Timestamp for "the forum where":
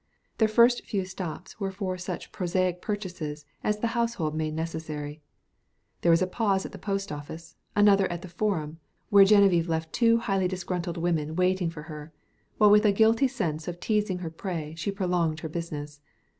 8.23-9.25